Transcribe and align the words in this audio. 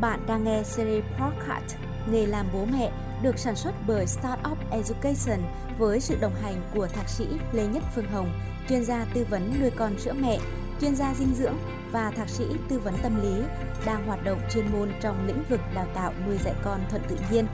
Bạn 0.00 0.26
đang 0.26 0.44
nghe 0.44 0.62
series 0.62 1.04
podcast 1.18 1.76
Nghề 2.10 2.26
làm 2.26 2.46
bố 2.52 2.64
mẹ 2.64 2.92
được 3.22 3.38
sản 3.38 3.56
xuất 3.56 3.74
bởi 3.86 4.06
Startup 4.06 4.58
Education 4.70 5.40
với 5.78 6.00
sự 6.00 6.16
đồng 6.20 6.34
hành 6.42 6.62
của 6.74 6.86
thạc 6.86 7.08
sĩ 7.08 7.26
Lê 7.52 7.66
Nhất 7.66 7.82
Phương 7.94 8.06
Hồng, 8.06 8.32
chuyên 8.68 8.84
gia 8.84 9.04
tư 9.14 9.26
vấn 9.30 9.60
nuôi 9.60 9.70
con 9.76 9.98
sữa 9.98 10.12
mẹ, 10.20 10.38
chuyên 10.80 10.94
gia 10.96 11.14
dinh 11.14 11.34
dưỡng 11.34 11.56
và 11.92 12.10
thạc 12.10 12.28
sĩ 12.28 12.44
tư 12.68 12.78
vấn 12.78 12.94
tâm 13.02 13.22
lý, 13.22 13.42
đang 13.86 14.06
hoạt 14.06 14.24
động 14.24 14.40
chuyên 14.52 14.72
môn 14.72 14.92
trong 15.00 15.26
lĩnh 15.26 15.42
vực 15.48 15.60
đào 15.74 15.86
tạo 15.94 16.12
nuôi 16.26 16.38
dạy 16.44 16.54
con 16.64 16.80
thuận 16.90 17.02
tự 17.08 17.16
nhiên. 17.30 17.46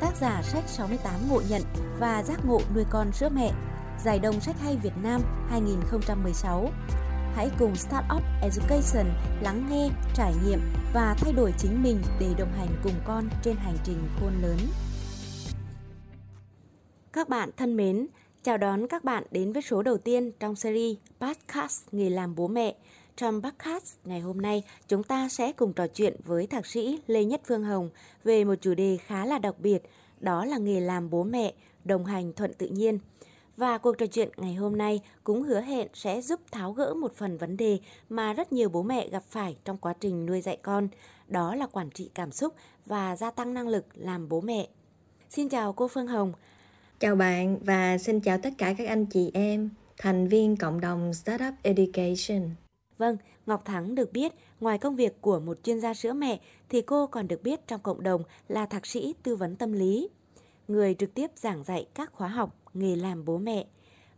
Tác 0.00 0.16
giả 0.20 0.42
sách 0.42 0.64
68 0.66 1.14
ngộ 1.28 1.42
nhận 1.48 1.62
và 1.98 2.22
giác 2.22 2.40
ngộ 2.44 2.60
nuôi 2.74 2.84
con 2.90 3.12
sữa 3.12 3.28
mẹ, 3.34 3.52
Giải 4.04 4.18
đồng 4.18 4.40
sách 4.40 4.56
hay 4.64 4.76
Việt 4.76 4.96
Nam 5.02 5.20
2016 5.50 6.70
Hãy 7.34 7.50
cùng 7.58 7.76
Startup 7.76 8.22
Education 8.42 9.06
lắng 9.42 9.66
nghe, 9.70 9.90
trải 10.14 10.32
nghiệm 10.44 10.60
và 10.94 11.16
thay 11.18 11.32
đổi 11.32 11.54
chính 11.58 11.82
mình 11.82 12.02
để 12.20 12.26
đồng 12.38 12.52
hành 12.52 12.68
cùng 12.82 12.92
con 13.04 13.28
trên 13.42 13.56
hành 13.56 13.76
trình 13.84 13.98
khôn 14.20 14.32
lớn. 14.42 14.58
Các 17.12 17.28
bạn 17.28 17.50
thân 17.56 17.76
mến, 17.76 18.06
chào 18.42 18.58
đón 18.58 18.86
các 18.86 19.04
bạn 19.04 19.24
đến 19.30 19.52
với 19.52 19.62
số 19.62 19.82
đầu 19.82 19.98
tiên 19.98 20.32
trong 20.40 20.56
series 20.56 20.96
Podcast 21.20 21.84
Nghề 21.92 22.10
làm 22.10 22.34
bố 22.34 22.48
mẹ. 22.48 22.74
Trong 23.16 23.42
podcast 23.42 23.94
ngày 24.04 24.20
hôm 24.20 24.42
nay, 24.42 24.62
chúng 24.88 25.02
ta 25.02 25.28
sẽ 25.28 25.52
cùng 25.52 25.72
trò 25.72 25.86
chuyện 25.86 26.16
với 26.24 26.46
thạc 26.46 26.66
sĩ 26.66 27.00
Lê 27.06 27.24
Nhất 27.24 27.40
Phương 27.44 27.64
Hồng 27.64 27.90
về 28.24 28.44
một 28.44 28.54
chủ 28.60 28.74
đề 28.74 28.96
khá 28.96 29.26
là 29.26 29.38
đặc 29.38 29.54
biệt, 29.58 29.82
đó 30.20 30.44
là 30.44 30.58
nghề 30.58 30.80
làm 30.80 31.10
bố 31.10 31.22
mẹ, 31.22 31.54
đồng 31.84 32.04
hành 32.04 32.32
thuận 32.32 32.54
tự 32.54 32.66
nhiên– 32.66 32.98
và 33.60 33.78
cuộc 33.78 33.98
trò 33.98 34.06
chuyện 34.06 34.28
ngày 34.36 34.54
hôm 34.54 34.78
nay 34.78 35.00
cũng 35.24 35.42
hứa 35.42 35.60
hẹn 35.60 35.88
sẽ 35.94 36.20
giúp 36.20 36.40
tháo 36.52 36.72
gỡ 36.72 36.94
một 36.94 37.16
phần 37.16 37.36
vấn 37.36 37.56
đề 37.56 37.78
mà 38.08 38.32
rất 38.32 38.52
nhiều 38.52 38.68
bố 38.68 38.82
mẹ 38.82 39.08
gặp 39.08 39.22
phải 39.28 39.56
trong 39.64 39.78
quá 39.78 39.94
trình 40.00 40.26
nuôi 40.26 40.40
dạy 40.40 40.56
con, 40.62 40.88
đó 41.28 41.54
là 41.54 41.66
quản 41.66 41.90
trị 41.90 42.10
cảm 42.14 42.32
xúc 42.32 42.54
và 42.86 43.16
gia 43.16 43.30
tăng 43.30 43.54
năng 43.54 43.68
lực 43.68 43.86
làm 43.94 44.28
bố 44.28 44.40
mẹ. 44.40 44.68
Xin 45.28 45.48
chào 45.48 45.72
cô 45.72 45.88
Phương 45.88 46.06
Hồng. 46.06 46.32
Chào 46.98 47.16
bạn 47.16 47.58
và 47.64 47.98
xin 47.98 48.20
chào 48.20 48.38
tất 48.42 48.50
cả 48.58 48.74
các 48.78 48.88
anh 48.88 49.06
chị 49.06 49.30
em, 49.34 49.70
thành 49.98 50.28
viên 50.28 50.56
cộng 50.56 50.80
đồng 50.80 51.14
Startup 51.14 51.54
Education. 51.62 52.50
Vâng, 52.98 53.16
Ngọc 53.46 53.64
Thắng 53.64 53.94
được 53.94 54.12
biết, 54.12 54.32
ngoài 54.60 54.78
công 54.78 54.96
việc 54.96 55.20
của 55.20 55.40
một 55.40 55.58
chuyên 55.62 55.80
gia 55.80 55.94
sữa 55.94 56.12
mẹ 56.12 56.40
thì 56.68 56.82
cô 56.82 57.06
còn 57.06 57.28
được 57.28 57.42
biết 57.42 57.66
trong 57.66 57.80
cộng 57.80 58.02
đồng 58.02 58.22
là 58.48 58.66
thạc 58.66 58.86
sĩ 58.86 59.14
tư 59.22 59.36
vấn 59.36 59.56
tâm 59.56 59.72
lý 59.72 60.08
người 60.68 60.94
trực 60.94 61.14
tiếp 61.14 61.30
giảng 61.34 61.64
dạy 61.64 61.86
các 61.94 62.12
khóa 62.12 62.28
học 62.28 62.59
nghề 62.74 62.96
làm 62.96 63.24
bố 63.24 63.38
mẹ. 63.38 63.66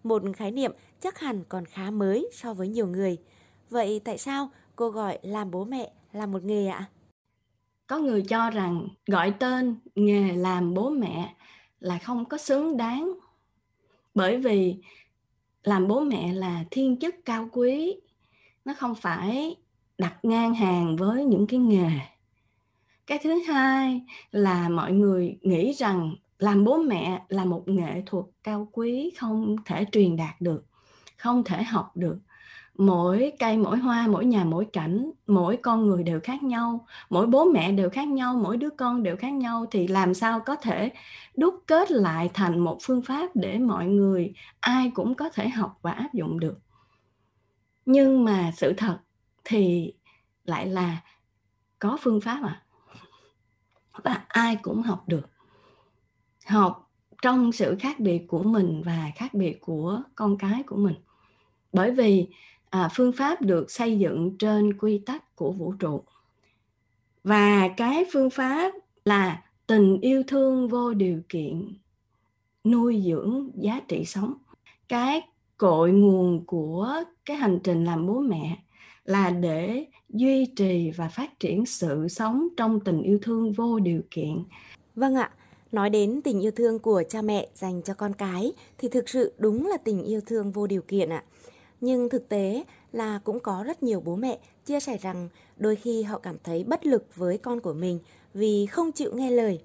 Một 0.03 0.23
khái 0.37 0.51
niệm 0.51 0.73
chắc 1.01 1.19
hẳn 1.19 1.45
còn 1.49 1.65
khá 1.65 1.91
mới 1.91 2.29
so 2.33 2.55
với 2.55 2.69
nhiều 2.69 2.87
người. 2.87 3.19
Vậy 3.71 4.01
tại 4.05 4.19
sao 4.19 4.51
cô 4.77 4.91
gọi 4.91 5.19
làm 5.23 5.51
bố 5.51 5.65
mẹ 5.65 5.93
là 6.13 6.27
một 6.27 6.45
nghề 6.45 6.67
ạ? 6.67 6.87
Có 7.87 7.99
người 7.99 8.23
cho 8.23 8.51
rằng 8.51 8.89
gọi 9.07 9.35
tên 9.39 9.77
nghề 9.95 10.37
làm 10.37 10.75
bố 10.75 10.91
mẹ 10.91 11.35
là 11.81 11.99
không 11.99 12.25
có 12.25 12.39
xứng 12.39 12.77
đáng. 12.77 13.13
Bởi 14.15 14.37
vì 14.37 14.77
làm 15.63 15.89
bố 15.89 16.01
mẹ 16.01 16.33
là 16.33 16.65
thiên 16.71 16.99
chức 17.01 17.15
cao 17.25 17.49
quý, 17.53 18.01
nó 18.65 18.75
không 18.79 18.95
phải 18.95 19.57
đặt 19.99 20.17
ngang 20.23 20.55
hàng 20.55 20.97
với 20.97 21.25
những 21.25 21.47
cái 21.47 21.61
nghề. 21.61 21.91
Cái 23.07 23.19
thứ 23.23 23.43
hai 23.49 24.03
là 24.31 24.69
mọi 24.69 24.93
người 24.93 25.39
nghĩ 25.43 25.73
rằng 25.73 26.15
làm 26.43 26.65
bố 26.65 26.79
mẹ 26.79 27.23
là 27.29 27.45
một 27.45 27.69
nghệ 27.69 28.03
thuật 28.07 28.25
cao 28.43 28.69
quý, 28.73 29.13
không 29.19 29.57
thể 29.65 29.85
truyền 29.93 30.17
đạt 30.17 30.41
được, 30.41 30.65
không 31.19 31.45
thể 31.45 31.63
học 31.63 31.97
được. 31.97 32.19
Mỗi 32.79 33.33
cây, 33.39 33.59
mỗi 33.59 33.79
hoa, 33.79 34.07
mỗi 34.07 34.25
nhà, 34.25 34.45
mỗi 34.45 34.65
cảnh, 34.73 35.11
mỗi 35.27 35.57
con 35.57 35.87
người 35.87 36.03
đều 36.03 36.21
khác 36.21 36.43
nhau, 36.43 36.87
mỗi 37.11 37.27
bố 37.27 37.45
mẹ 37.45 37.73
đều 37.73 37.91
khác 37.91 38.09
nhau, 38.09 38.41
mỗi 38.43 38.57
đứa 38.57 38.71
con 38.71 39.03
đều 39.03 39.17
khác 39.17 39.33
nhau. 39.33 39.67
Thì 39.71 39.89
làm 39.89 40.15
sao 40.15 40.41
có 40.41 40.57
thể 40.57 40.91
đúc 41.37 41.55
kết 41.67 41.91
lại 41.91 42.31
thành 42.35 42.59
một 42.59 42.79
phương 42.83 43.03
pháp 43.03 43.31
để 43.35 43.59
mọi 43.59 43.87
người, 43.87 44.33
ai 44.61 44.91
cũng 44.95 45.15
có 45.15 45.29
thể 45.29 45.49
học 45.49 45.79
và 45.83 45.91
áp 45.91 46.15
dụng 46.15 46.41
được? 46.41 46.59
Nhưng 47.87 48.25
mà 48.25 48.53
sự 48.57 48.73
thật 48.77 48.99
thì 49.45 49.93
lại 50.45 50.67
là 50.67 51.03
có 51.79 51.99
phương 52.01 52.21
pháp 52.21 52.41
à 52.43 52.63
và 54.05 54.25
ai 54.29 54.57
cũng 54.57 54.83
học 54.83 55.05
được 55.07 55.32
học 56.47 56.91
trong 57.23 57.53
sự 57.53 57.77
khác 57.81 58.01
biệt 58.01 58.27
của 58.29 58.43
mình 58.43 58.83
và 58.85 59.11
khác 59.17 59.35
biệt 59.35 59.61
của 59.61 60.03
con 60.15 60.39
cái 60.39 60.63
của 60.67 60.77
mình. 60.77 60.95
Bởi 61.73 61.91
vì 61.91 62.27
à, 62.71 62.89
phương 62.95 63.13
pháp 63.13 63.43
được 63.43 63.71
xây 63.71 63.99
dựng 63.99 64.37
trên 64.39 64.79
quy 64.79 64.99
tắc 64.99 65.37
của 65.37 65.53
vũ 65.53 65.73
trụ. 65.73 66.03
Và 67.25 67.69
cái 67.77 68.05
phương 68.13 68.31
pháp 68.31 68.73
là 69.05 69.43
tình 69.67 70.01
yêu 70.01 70.23
thương 70.27 70.69
vô 70.69 70.95
điều 70.95 71.21
kiện 71.29 71.75
nuôi 72.65 73.03
dưỡng 73.07 73.51
giá 73.55 73.81
trị 73.89 74.05
sống. 74.05 74.35
Cái 74.89 75.21
cội 75.57 75.93
nguồn 75.93 76.47
của 76.47 77.03
cái 77.25 77.37
hành 77.37 77.59
trình 77.65 77.85
làm 77.85 78.07
bố 78.07 78.21
mẹ 78.21 78.59
là 79.05 79.31
để 79.31 79.87
duy 80.09 80.47
trì 80.57 80.91
và 80.91 81.09
phát 81.09 81.41
triển 81.41 81.67
sự 81.67 82.09
sống 82.09 82.49
trong 82.57 82.81
tình 82.81 83.03
yêu 83.03 83.19
thương 83.23 83.53
vô 83.53 83.79
điều 83.79 84.03
kiện. 84.11 84.45
Vâng 84.95 85.15
ạ. 85.15 85.31
Nói 85.73 85.91
đến 85.91 86.21
tình 86.25 86.41
yêu 86.41 86.51
thương 86.51 86.79
của 86.79 87.03
cha 87.09 87.23
mẹ 87.23 87.49
dành 87.55 87.83
cho 87.83 87.95
con 87.95 88.13
cái 88.13 88.53
thì 88.79 88.89
thực 88.89 89.09
sự 89.09 89.33
đúng 89.39 89.67
là 89.67 89.77
tình 89.77 90.03
yêu 90.03 90.21
thương 90.27 90.53
vô 90.53 90.67
điều 90.67 90.83
kiện 90.83 91.09
ạ. 91.09 91.25
Nhưng 91.81 92.09
thực 92.09 92.29
tế 92.29 92.65
là 92.93 93.21
cũng 93.25 93.41
có 93.41 93.63
rất 93.67 93.83
nhiều 93.83 94.01
bố 94.01 94.17
mẹ 94.17 94.39
chia 94.67 94.81
sẻ 94.81 94.99
rằng 94.99 95.29
đôi 95.57 95.77
khi 95.77 96.03
họ 96.03 96.19
cảm 96.19 96.37
thấy 96.45 96.65
bất 96.65 96.87
lực 96.87 97.17
với 97.17 97.39
con 97.39 97.61
của 97.61 97.73
mình 97.73 97.99
vì 98.35 98.67
không 98.67 98.93
chịu 98.93 99.11
nghe 99.15 99.31
lời. 99.31 99.61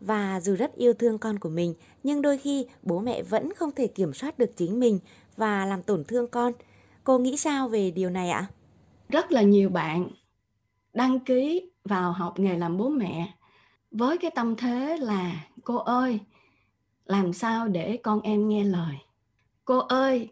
Và 0.00 0.40
dù 0.40 0.54
rất 0.54 0.76
yêu 0.76 0.94
thương 0.94 1.18
con 1.18 1.38
của 1.38 1.48
mình, 1.48 1.74
nhưng 2.02 2.22
đôi 2.22 2.38
khi 2.38 2.66
bố 2.82 3.00
mẹ 3.00 3.22
vẫn 3.22 3.52
không 3.54 3.72
thể 3.72 3.86
kiểm 3.86 4.12
soát 4.12 4.38
được 4.38 4.56
chính 4.56 4.80
mình 4.80 4.98
và 5.36 5.66
làm 5.66 5.82
tổn 5.82 6.04
thương 6.04 6.26
con. 6.28 6.52
Cô 7.04 7.18
nghĩ 7.18 7.36
sao 7.36 7.68
về 7.68 7.90
điều 7.90 8.10
này 8.10 8.30
ạ? 8.30 8.46
Rất 9.08 9.32
là 9.32 9.42
nhiều 9.42 9.68
bạn 9.68 10.08
đăng 10.92 11.20
ký 11.20 11.70
vào 11.84 12.12
học 12.12 12.38
nghề 12.38 12.58
làm 12.58 12.78
bố 12.78 12.88
mẹ 12.88 13.34
với 13.92 14.18
cái 14.18 14.30
tâm 14.34 14.56
thế 14.56 14.96
là 14.96 15.32
cô 15.64 15.76
ơi 15.76 16.20
làm 17.04 17.32
sao 17.32 17.68
để 17.68 17.96
con 18.02 18.20
em 18.20 18.48
nghe 18.48 18.64
lời? 18.64 18.96
Cô 19.64 19.78
ơi 19.78 20.28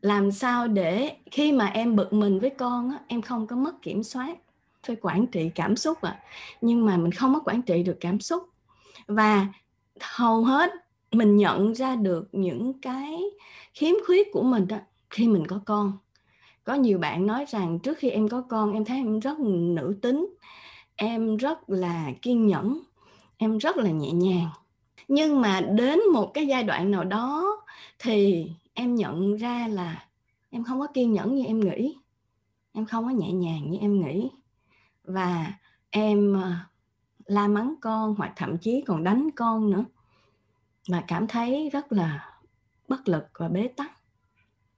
làm 0.00 0.32
sao 0.32 0.68
để 0.68 1.16
khi 1.30 1.52
mà 1.52 1.66
em 1.66 1.96
bực 1.96 2.12
mình 2.12 2.40
với 2.40 2.50
con 2.50 2.90
á, 2.90 2.98
em 3.08 3.22
không 3.22 3.46
có 3.46 3.56
mất 3.56 3.82
kiểm 3.82 4.02
soát 4.02 4.38
phải 4.86 4.96
quản 5.00 5.26
trị 5.26 5.50
cảm 5.54 5.76
xúc 5.76 6.00
à 6.00 6.22
nhưng 6.60 6.86
mà 6.86 6.96
mình 6.96 7.12
không 7.12 7.34
có 7.34 7.40
quản 7.44 7.62
trị 7.62 7.82
được 7.82 7.96
cảm 8.00 8.20
xúc. 8.20 8.48
Và 9.06 9.46
hầu 10.00 10.44
hết 10.44 10.70
mình 11.12 11.36
nhận 11.36 11.74
ra 11.74 11.96
được 11.96 12.28
những 12.32 12.80
cái 12.80 13.22
khiếm 13.74 13.94
khuyết 14.06 14.28
của 14.32 14.42
mình 14.42 14.68
đó 14.68 14.76
khi 15.10 15.28
mình 15.28 15.46
có 15.46 15.60
con. 15.66 15.92
Có 16.64 16.74
nhiều 16.74 16.98
bạn 16.98 17.26
nói 17.26 17.44
rằng 17.48 17.78
trước 17.78 17.98
khi 17.98 18.10
em 18.10 18.28
có 18.28 18.40
con 18.40 18.72
em 18.72 18.84
thấy 18.84 18.96
em 18.96 19.20
rất 19.20 19.38
nữ 19.40 19.98
tính 20.02 20.26
em 20.96 21.36
rất 21.36 21.70
là 21.70 22.12
kiên 22.22 22.46
nhẫn, 22.46 22.80
em 23.36 23.58
rất 23.58 23.76
là 23.76 23.90
nhẹ 23.90 24.12
nhàng. 24.12 24.48
Nhưng 25.08 25.40
mà 25.40 25.60
đến 25.60 26.00
một 26.12 26.30
cái 26.34 26.46
giai 26.46 26.62
đoạn 26.62 26.90
nào 26.90 27.04
đó 27.04 27.56
thì 27.98 28.50
em 28.74 28.94
nhận 28.94 29.36
ra 29.36 29.68
là 29.68 30.08
em 30.50 30.64
không 30.64 30.80
có 30.80 30.86
kiên 30.94 31.12
nhẫn 31.12 31.34
như 31.34 31.44
em 31.44 31.60
nghĩ. 31.60 31.96
Em 32.72 32.86
không 32.86 33.04
có 33.04 33.10
nhẹ 33.10 33.32
nhàng 33.32 33.70
như 33.70 33.78
em 33.78 34.00
nghĩ. 34.00 34.30
Và 35.04 35.52
em 35.90 36.34
ờ, 36.42 36.52
la 37.24 37.48
mắng 37.48 37.74
con 37.80 38.14
hoặc 38.18 38.32
thậm 38.36 38.58
chí 38.58 38.82
còn 38.86 39.04
đánh 39.04 39.28
con 39.36 39.70
nữa. 39.70 39.84
Mà 40.88 41.04
cảm 41.08 41.26
thấy 41.26 41.70
rất 41.72 41.92
là 41.92 42.38
bất 42.88 43.08
lực 43.08 43.24
và 43.38 43.48
bế 43.48 43.68
tắc 43.68 43.92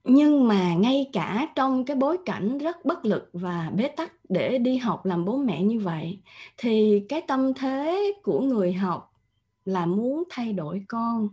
nhưng 0.08 0.48
mà 0.48 0.74
ngay 0.74 1.10
cả 1.12 1.48
trong 1.54 1.84
cái 1.84 1.96
bối 1.96 2.18
cảnh 2.24 2.58
rất 2.58 2.84
bất 2.84 3.04
lực 3.04 3.30
và 3.32 3.70
bế 3.76 3.88
tắc 3.88 4.12
để 4.28 4.58
đi 4.58 4.76
học 4.76 5.06
làm 5.06 5.24
bố 5.24 5.36
mẹ 5.36 5.62
như 5.62 5.80
vậy, 5.80 6.18
thì 6.56 7.02
cái 7.08 7.20
tâm 7.20 7.54
thế 7.54 8.12
của 8.22 8.40
người 8.40 8.72
học 8.72 9.12
là 9.64 9.86
muốn 9.86 10.24
thay 10.30 10.52
đổi 10.52 10.84
con, 10.88 11.28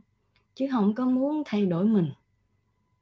chứ 0.56 0.68
không 0.72 0.94
có 0.96 1.06
muốn 1.06 1.44
thay 1.46 1.66
đổi 1.66 1.86
mình. 1.86 2.12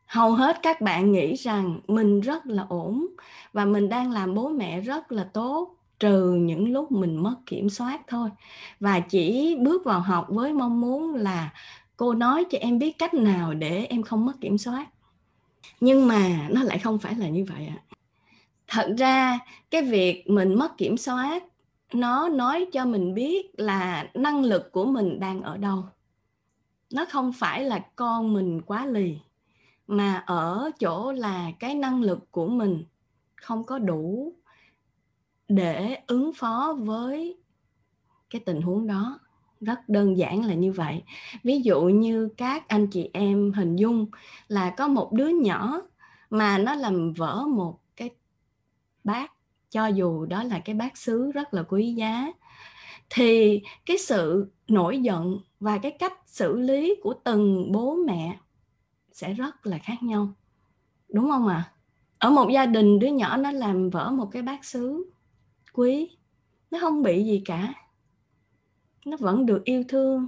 Hầu 0.06 0.34
hết 0.34 0.60
các 0.64 0.82
bạn 0.82 1.12
nghĩ 1.12 1.34
rằng 1.36 1.80
mình 1.88 2.22
rất 2.22 2.46
là 2.46 2.66
ổn 2.70 3.08
và 3.54 3.66
mình 3.66 3.90
đang 3.90 4.12
làm 4.12 4.34
bố 4.34 4.50
mẹ 4.50 4.82
rất 4.82 5.12
là 5.12 5.24
tốt, 5.24 5.76
trừ 6.00 6.34
những 6.34 6.72
lúc 6.72 6.92
mình 6.92 7.16
mất 7.24 7.36
kiểm 7.46 7.70
soát 7.70 8.02
thôi. 8.08 8.30
Và 8.80 9.00
chỉ 9.00 9.56
bước 9.62 9.86
vào 9.86 10.00
học 10.00 10.26
với 10.30 10.54
mong 10.54 10.82
muốn 10.82 11.16
là 11.16 11.54
cô 11.98 12.14
nói 12.14 12.46
cho 12.52 12.58
em 12.58 12.80
biết 12.80 12.98
cách 12.98 13.14
nào 13.14 13.54
để 13.54 13.86
em 13.86 14.04
không 14.04 14.26
mất 14.26 14.34
kiểm 14.42 14.58
soát 14.58 14.93
nhưng 15.80 16.08
mà 16.08 16.48
nó 16.52 16.64
lại 16.64 16.80
không 16.80 17.00
phải 17.00 17.16
là 17.16 17.30
như 17.30 17.46
vậy 17.50 17.68
ạ. 17.68 17.80
Thật 18.68 18.96
ra, 18.98 19.40
cái 19.72 19.82
việc 19.82 20.30
mình 20.30 20.56
mất 20.56 20.78
kiểm 20.78 20.98
soát, 20.98 21.44
nó 21.94 22.30
nói 22.30 22.68
cho 22.72 22.86
mình 22.86 23.14
biết 23.14 23.52
là 23.58 24.10
năng 24.14 24.44
lực 24.44 24.72
của 24.72 24.86
mình 24.86 25.20
đang 25.20 25.42
ở 25.42 25.58
đâu. 25.58 25.86
Nó 26.94 27.06
không 27.10 27.34
phải 27.34 27.64
là 27.64 27.86
con 27.96 28.34
mình 28.34 28.62
quá 28.62 28.86
lì, 28.86 29.18
mà 29.88 30.24
ở 30.26 30.72
chỗ 30.80 31.12
là 31.12 31.52
cái 31.60 31.76
năng 31.76 32.02
lực 32.02 32.32
của 32.32 32.48
mình 32.48 32.84
không 33.36 33.64
có 33.64 33.80
đủ 33.80 34.34
để 35.48 35.98
ứng 36.08 36.34
phó 36.34 36.76
với 36.80 37.38
cái 38.30 38.42
tình 38.46 38.62
huống 38.62 38.88
đó 38.88 39.20
rất 39.64 39.90
đơn 39.90 40.18
giản 40.18 40.46
là 40.46 40.54
như 40.54 40.72
vậy. 40.72 41.04
Ví 41.44 41.62
dụ 41.62 41.82
như 41.82 42.30
các 42.38 42.68
anh 42.68 42.88
chị 42.88 43.10
em 43.14 43.52
hình 43.52 43.76
dung 43.76 44.06
là 44.48 44.70
có 44.70 44.88
một 44.88 45.14
đứa 45.14 45.30
nhỏ 45.30 45.82
mà 46.30 46.58
nó 46.58 46.76
làm 46.76 47.14
vỡ 47.14 47.46
một 47.48 47.80
cái 47.96 48.10
bát, 49.04 49.32
cho 49.70 49.88
dù 49.88 50.26
đó 50.26 50.44
là 50.44 50.60
cái 50.60 50.76
bát 50.76 50.98
sứ 50.98 51.32
rất 51.32 51.54
là 51.54 51.64
quý 51.64 51.94
giá. 51.94 52.32
Thì 53.10 53.62
cái 53.86 53.98
sự 53.98 54.52
nổi 54.68 55.00
giận 55.00 55.40
và 55.60 55.78
cái 55.78 55.92
cách 55.92 56.14
xử 56.26 56.60
lý 56.60 56.96
của 57.04 57.14
từng 57.24 57.72
bố 57.72 57.96
mẹ 58.08 58.38
sẽ 59.12 59.34
rất 59.34 59.66
là 59.68 59.78
khác 59.78 60.04
nhau, 60.04 60.30
đúng 61.10 61.30
không 61.30 61.48
ạ? 61.48 61.64
À? 61.68 61.74
ở 62.24 62.30
một 62.30 62.50
gia 62.50 62.66
đình 62.66 63.00
đứa 63.00 63.08
nhỏ 63.08 63.38
nó 63.38 63.52
làm 63.52 63.90
vỡ 63.90 64.12
một 64.12 64.30
cái 64.32 64.42
bát 64.42 64.66
sứ 64.66 65.12
quý, 65.74 66.18
nó 66.72 66.80
không 66.82 67.04
bị 67.04 67.24
gì 67.24 67.42
cả 67.46 67.74
nó 69.06 69.18
vẫn 69.20 69.46
được 69.46 69.64
yêu 69.64 69.84
thương, 69.88 70.28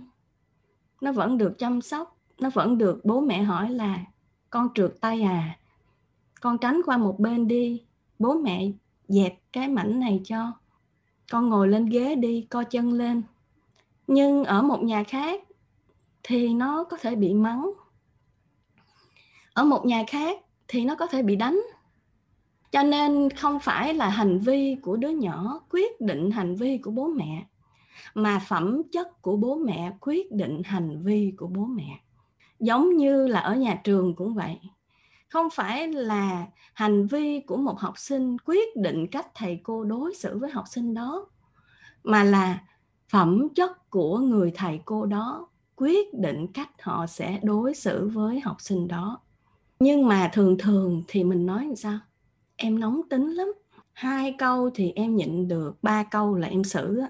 nó 1.01 1.11
vẫn 1.11 1.37
được 1.37 1.55
chăm 1.59 1.81
sóc, 1.81 2.17
nó 2.39 2.49
vẫn 2.53 2.77
được 2.77 3.05
bố 3.05 3.21
mẹ 3.21 3.43
hỏi 3.43 3.69
là, 3.69 4.05
con 4.49 4.69
trượt 4.75 4.93
tay 5.01 5.21
à 5.21 5.57
con 6.45 6.57
tránh 6.57 6.81
qua 6.85 6.97
một 6.97 7.19
bên 7.19 7.47
đi, 7.47 7.83
bố 8.19 8.33
mẹ 8.33 8.71
dẹp 9.07 9.33
cái 9.53 9.67
mảnh 9.67 9.99
này 9.99 10.21
cho, 10.23 10.51
con 11.31 11.49
ngồi 11.49 11.67
lên 11.67 11.85
ghế 11.85 12.15
đi, 12.15 12.47
co 12.49 12.63
chân 12.63 12.93
lên. 12.93 13.23
Nhưng 14.07 14.43
ở 14.43 14.61
một 14.61 14.83
nhà 14.83 15.03
khác 15.03 15.41
thì 16.23 16.53
nó 16.53 16.83
có 16.83 16.97
thể 16.97 17.15
bị 17.15 17.33
mắng. 17.33 17.71
Ở 19.53 19.63
một 19.63 19.85
nhà 19.85 20.03
khác 20.07 20.39
thì 20.67 20.85
nó 20.85 20.95
có 20.95 21.07
thể 21.07 21.23
bị 21.23 21.35
đánh. 21.35 21.61
Cho 22.71 22.83
nên 22.83 23.29
không 23.29 23.59
phải 23.59 23.93
là 23.93 24.09
hành 24.09 24.39
vi 24.39 24.75
của 24.81 24.95
đứa 24.95 25.09
nhỏ, 25.09 25.61
quyết 25.69 26.01
định 26.01 26.31
hành 26.31 26.55
vi 26.55 26.77
của 26.77 26.91
bố 26.91 27.07
mẹ 27.07 27.45
mà 28.13 28.39
phẩm 28.47 28.81
chất 28.91 29.21
của 29.21 29.37
bố 29.37 29.55
mẹ, 29.55 29.91
quyết 30.01 30.31
định 30.31 30.61
hành 30.65 31.03
vi 31.03 31.33
của 31.37 31.47
bố 31.47 31.65
mẹ. 31.65 31.99
Giống 32.59 32.97
như 32.97 33.27
là 33.27 33.39
ở 33.39 33.55
nhà 33.55 33.81
trường 33.83 34.15
cũng 34.15 34.33
vậy. 34.33 34.59
Không 35.29 35.49
phải 35.49 35.87
là 35.87 36.45
hành 36.73 37.07
vi 37.07 37.39
của 37.39 37.57
một 37.57 37.79
học 37.79 37.97
sinh 37.97 38.37
quyết 38.45 38.75
định 38.75 39.07
cách 39.07 39.27
thầy 39.35 39.59
cô 39.63 39.83
đối 39.83 40.15
xử 40.15 40.37
với 40.37 40.49
học 40.49 40.65
sinh 40.67 40.93
đó, 40.93 41.27
mà 42.03 42.23
là 42.23 42.61
phẩm 43.09 43.47
chất 43.55 43.89
của 43.89 44.19
người 44.19 44.51
thầy 44.55 44.79
cô 44.85 45.05
đó 45.05 45.47
quyết 45.75 46.13
định 46.13 46.47
cách 46.53 46.69
họ 46.81 47.07
sẽ 47.07 47.39
đối 47.43 47.73
xử 47.73 48.09
với 48.13 48.39
học 48.39 48.61
sinh 48.61 48.87
đó. 48.87 49.21
Nhưng 49.79 50.07
mà 50.07 50.29
thường 50.33 50.57
thường 50.59 51.03
thì 51.07 51.23
mình 51.23 51.45
nói 51.45 51.65
làm 51.65 51.75
sao? 51.75 51.99
Em 52.55 52.79
nóng 52.79 53.01
tính 53.09 53.31
lắm. 53.31 53.47
Hai 53.93 54.35
câu 54.37 54.69
thì 54.75 54.91
em 54.95 55.15
nhịn 55.15 55.47
được, 55.47 55.77
ba 55.81 56.03
câu 56.03 56.35
là 56.35 56.47
em 56.47 56.63
xử 56.63 56.97
á 56.97 57.09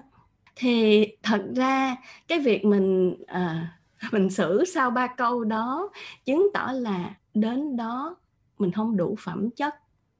thì 0.56 1.06
thật 1.22 1.44
ra 1.56 1.96
cái 2.28 2.38
việc 2.38 2.64
mình 2.64 3.16
à, 3.26 3.78
mình 4.12 4.30
xử 4.30 4.64
sau 4.74 4.90
ba 4.90 5.06
câu 5.06 5.44
đó 5.44 5.90
chứng 6.24 6.48
tỏ 6.54 6.72
là 6.72 7.14
đến 7.34 7.76
đó 7.76 8.16
mình 8.58 8.72
không 8.72 8.96
đủ 8.96 9.16
phẩm 9.18 9.50
chất 9.50 9.74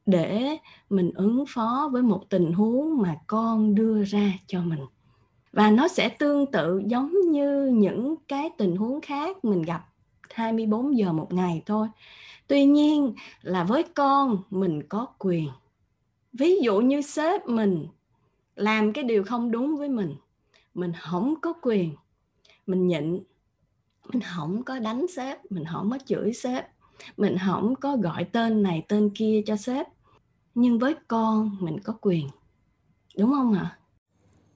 để 0.07 0.57
mình 0.91 1.11
ứng 1.15 1.45
phó 1.49 1.89
với 1.93 2.03
một 2.03 2.23
tình 2.29 2.53
huống 2.53 3.03
mà 3.03 3.17
con 3.27 3.75
đưa 3.75 4.05
ra 4.05 4.33
cho 4.47 4.61
mình. 4.61 4.81
Và 5.53 5.71
nó 5.71 5.89
sẽ 5.89 6.09
tương 6.09 6.53
tự 6.53 6.83
giống 6.87 7.13
như 7.31 7.71
những 7.75 8.15
cái 8.29 8.51
tình 8.59 8.77
huống 8.77 9.01
khác 9.01 9.45
mình 9.45 9.63
gặp 9.63 9.87
24 10.31 10.97
giờ 10.97 11.13
một 11.13 11.33
ngày 11.33 11.63
thôi. 11.67 11.89
Tuy 12.47 12.65
nhiên 12.65 13.15
là 13.43 13.65
với 13.65 13.83
con 13.83 14.39
mình 14.51 14.83
có 14.89 15.07
quyền. 15.19 15.49
Ví 16.33 16.57
dụ 16.63 16.81
như 16.81 17.03
sếp 17.03 17.47
mình 17.47 17.87
làm 18.57 18.93
cái 18.93 19.05
điều 19.05 19.25
không 19.25 19.51
đúng 19.51 19.77
với 19.77 19.89
mình 19.89 20.15
mình 20.77 20.93
không 21.01 21.35
có 21.41 21.53
quyền. 21.63 21.95
Mình 22.67 22.87
nhịn. 22.87 23.23
Mình 24.13 24.23
không 24.37 24.63
có 24.63 24.79
đánh 24.79 25.07
sếp. 25.17 25.53
Mình 25.53 25.65
không 25.73 25.91
có 25.91 25.99
chửi 26.07 26.33
sếp. 26.33 26.67
Mình 27.17 27.37
không 27.47 27.75
có 27.77 27.97
gọi 27.97 28.25
tên 28.33 28.63
này 28.63 28.85
tên 28.89 29.11
kia 29.15 29.43
cho 29.47 29.57
sếp. 29.57 29.87
Nhưng 30.55 30.79
với 30.79 30.95
con, 31.09 31.57
mình 31.61 31.81
có 31.85 31.93
quyền. 32.01 32.29
Đúng 33.17 33.33
không 33.33 33.55
ạ? 33.55 33.79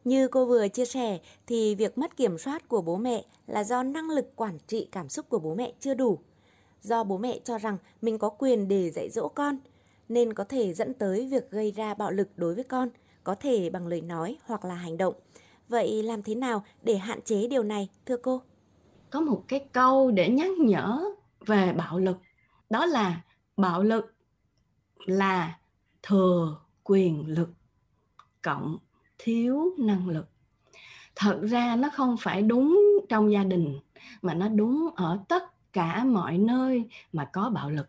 Như 0.04 0.28
cô 0.28 0.46
vừa 0.46 0.68
chia 0.68 0.84
sẻ, 0.84 1.18
thì 1.46 1.74
việc 1.74 1.98
mất 1.98 2.16
kiểm 2.16 2.38
soát 2.38 2.68
của 2.68 2.82
bố 2.82 2.96
mẹ 2.96 3.24
là 3.46 3.64
do 3.64 3.82
năng 3.82 4.10
lực 4.10 4.36
quản 4.36 4.58
trị 4.66 4.88
cảm 4.92 5.08
xúc 5.08 5.28
của 5.28 5.38
bố 5.38 5.54
mẹ 5.54 5.72
chưa 5.80 5.94
đủ. 5.94 6.18
Do 6.82 7.04
bố 7.04 7.18
mẹ 7.18 7.38
cho 7.44 7.58
rằng 7.58 7.76
mình 8.02 8.18
có 8.18 8.28
quyền 8.28 8.68
để 8.68 8.90
dạy 8.90 9.10
dỗ 9.10 9.28
con, 9.28 9.58
nên 10.08 10.32
có 10.32 10.44
thể 10.44 10.74
dẫn 10.74 10.94
tới 10.94 11.26
việc 11.26 11.50
gây 11.50 11.70
ra 11.70 11.94
bạo 11.94 12.10
lực 12.10 12.28
đối 12.36 12.54
với 12.54 12.64
con, 12.64 12.88
có 13.24 13.34
thể 13.34 13.70
bằng 13.70 13.86
lời 13.86 14.00
nói 14.00 14.38
hoặc 14.44 14.64
là 14.64 14.74
hành 14.74 14.98
động 14.98 15.14
vậy 15.70 16.02
làm 16.02 16.22
thế 16.22 16.34
nào 16.34 16.64
để 16.82 16.96
hạn 16.96 17.20
chế 17.24 17.46
điều 17.46 17.62
này, 17.62 17.88
thưa 18.06 18.16
cô? 18.16 18.42
Có 19.10 19.20
một 19.20 19.44
cái 19.48 19.66
câu 19.72 20.10
để 20.10 20.28
nhắc 20.28 20.50
nhở 20.58 21.00
về 21.46 21.72
bạo 21.72 21.98
lực. 21.98 22.16
Đó 22.70 22.86
là 22.86 23.20
bạo 23.56 23.82
lực 23.82 24.14
là 25.06 25.58
thừa 26.02 26.60
quyền 26.84 27.24
lực 27.26 27.48
cộng 28.42 28.78
thiếu 29.18 29.74
năng 29.78 30.08
lực. 30.08 30.28
Thật 31.16 31.40
ra 31.42 31.76
nó 31.76 31.88
không 31.92 32.16
phải 32.20 32.42
đúng 32.42 32.80
trong 33.08 33.32
gia 33.32 33.44
đình, 33.44 33.80
mà 34.22 34.34
nó 34.34 34.48
đúng 34.48 34.88
ở 34.96 35.18
tất 35.28 35.72
cả 35.72 36.04
mọi 36.04 36.38
nơi 36.38 36.84
mà 37.12 37.24
có 37.24 37.50
bạo 37.50 37.70
lực. 37.70 37.88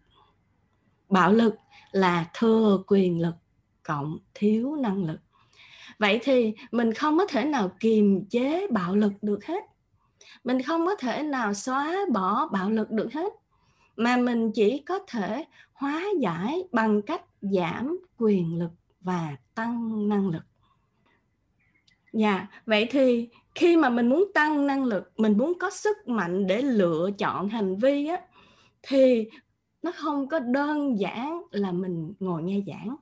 Bạo 1.10 1.32
lực 1.32 1.56
là 1.92 2.30
thừa 2.34 2.84
quyền 2.88 3.22
lực 3.22 3.36
cộng 3.84 4.18
thiếu 4.34 4.76
năng 4.76 5.06
lực 5.06 5.20
vậy 6.02 6.20
thì 6.24 6.54
mình 6.72 6.94
không 6.94 7.18
có 7.18 7.26
thể 7.26 7.46
nào 7.46 7.72
kiềm 7.80 8.26
chế 8.30 8.68
bạo 8.68 8.96
lực 8.96 9.14
được 9.22 9.46
hết. 9.46 9.64
Mình 10.44 10.62
không 10.62 10.86
có 10.86 10.96
thể 10.96 11.24
nào 11.24 11.54
xóa 11.54 11.98
bỏ 12.12 12.48
bạo 12.48 12.70
lực 12.70 12.92
được 12.92 13.14
hết. 13.14 13.34
Mà 13.96 14.18
mình 14.18 14.52
chỉ 14.52 14.78
có 14.80 15.00
thể 15.08 15.46
hóa 15.74 16.04
giải 16.20 16.64
bằng 16.72 17.02
cách 17.02 17.22
giảm 17.42 18.00
quyền 18.18 18.60
lực 18.60 18.72
và 19.02 19.36
tăng 19.56 20.10
năng 20.10 20.30
lực. 20.30 20.44
Dạ 22.14 22.32
yeah, 22.32 22.50
vậy 22.66 22.88
thì 22.92 23.30
khi 23.56 23.78
mà 23.78 23.90
mình 23.90 24.10
muốn 24.10 24.32
tăng 24.34 24.68
năng 24.68 24.84
lực 24.84 25.12
mình 25.18 25.38
muốn 25.38 25.54
có 25.60 25.70
sức 25.70 26.08
mạnh 26.08 26.48
để 26.48 26.62
lựa 26.62 27.10
chọn 27.18 27.50
hành 27.50 27.78
vi 27.78 28.08
á 28.08 28.22
thì 28.84 29.30
nó 29.82 29.92
không 29.96 30.28
có 30.28 30.40
đơn 30.40 31.00
giản 31.00 31.42
là 31.52 31.72
mình 31.72 32.14
ngồi 32.20 32.44
nghe 32.44 32.62
giảng 32.68 32.96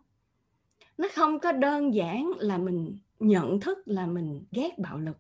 nó 1.00 1.08
không 1.16 1.40
có 1.40 1.52
đơn 1.52 1.94
giản 1.94 2.32
là 2.38 2.58
mình 2.58 2.98
nhận 3.20 3.60
thức 3.60 3.78
là 3.86 4.06
mình 4.06 4.44
ghét 4.52 4.80
bạo 4.80 4.98
lực 4.98 5.18